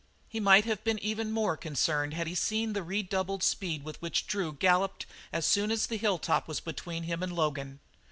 [0.27, 4.25] He might have been even more concerned had he seen the redoubled speed with which
[4.25, 7.79] Drew galloped as soon as the hilltop was between him and Logan.